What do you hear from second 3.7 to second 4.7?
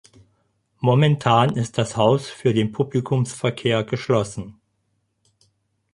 geschlossen.